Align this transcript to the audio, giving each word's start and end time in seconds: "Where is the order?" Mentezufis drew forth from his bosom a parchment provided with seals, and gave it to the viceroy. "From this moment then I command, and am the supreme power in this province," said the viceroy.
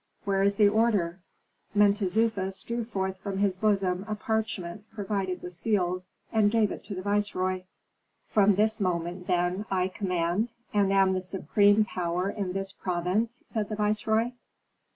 "Where 0.23 0.41
is 0.41 0.55
the 0.55 0.67
order?" 0.67 1.19
Mentezufis 1.75 2.63
drew 2.63 2.83
forth 2.83 3.17
from 3.19 3.37
his 3.37 3.55
bosom 3.55 4.03
a 4.07 4.15
parchment 4.15 4.83
provided 4.89 5.43
with 5.43 5.53
seals, 5.53 6.09
and 6.31 6.49
gave 6.49 6.71
it 6.71 6.83
to 6.85 6.95
the 6.95 7.03
viceroy. 7.03 7.65
"From 8.25 8.55
this 8.55 8.81
moment 8.81 9.27
then 9.27 9.67
I 9.69 9.89
command, 9.89 10.49
and 10.73 10.91
am 10.91 11.13
the 11.13 11.21
supreme 11.21 11.85
power 11.85 12.31
in 12.31 12.53
this 12.53 12.71
province," 12.71 13.41
said 13.45 13.69
the 13.69 13.75
viceroy. 13.75 14.31